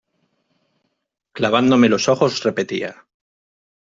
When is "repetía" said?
2.41-3.05